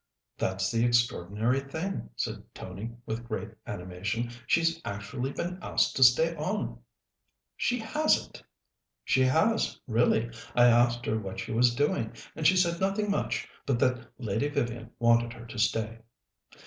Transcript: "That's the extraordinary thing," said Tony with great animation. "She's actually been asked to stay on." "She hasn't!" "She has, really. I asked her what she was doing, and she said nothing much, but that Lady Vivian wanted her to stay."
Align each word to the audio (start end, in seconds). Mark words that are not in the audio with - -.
"That's 0.35 0.71
the 0.71 0.83
extraordinary 0.83 1.59
thing," 1.59 2.09
said 2.15 2.41
Tony 2.55 2.89
with 3.05 3.23
great 3.27 3.51
animation. 3.67 4.31
"She's 4.47 4.81
actually 4.83 5.31
been 5.31 5.59
asked 5.61 5.95
to 5.95 6.03
stay 6.03 6.35
on." 6.37 6.79
"She 7.55 7.77
hasn't!" 7.77 8.41
"She 9.05 9.21
has, 9.21 9.79
really. 9.85 10.31
I 10.55 10.65
asked 10.65 11.05
her 11.05 11.19
what 11.19 11.39
she 11.39 11.51
was 11.51 11.75
doing, 11.75 12.13
and 12.35 12.47
she 12.47 12.57
said 12.57 12.81
nothing 12.81 13.11
much, 13.11 13.47
but 13.67 13.77
that 13.77 14.09
Lady 14.17 14.49
Vivian 14.49 14.89
wanted 14.97 15.33
her 15.33 15.45
to 15.45 15.59
stay." 15.59 15.99